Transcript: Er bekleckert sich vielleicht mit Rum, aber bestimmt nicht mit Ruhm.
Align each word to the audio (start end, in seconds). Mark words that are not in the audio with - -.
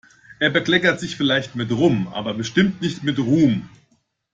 Er 0.39 0.49
bekleckert 0.49 0.99
sich 0.99 1.15
vielleicht 1.15 1.55
mit 1.55 1.69
Rum, 1.71 2.07
aber 2.07 2.33
bestimmt 2.33 2.81
nicht 2.81 3.03
mit 3.03 3.19
Ruhm. 3.19 3.69